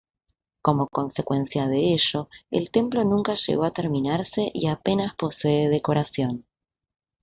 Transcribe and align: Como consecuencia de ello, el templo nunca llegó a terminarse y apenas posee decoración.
Como 0.63 0.87
consecuencia 0.89 1.67
de 1.67 1.77
ello, 1.93 2.27
el 2.49 2.71
templo 2.71 3.03
nunca 3.05 3.35
llegó 3.35 3.65
a 3.65 3.71
terminarse 3.71 4.49
y 4.51 4.65
apenas 4.65 5.13
posee 5.13 5.69
decoración. 5.69 6.47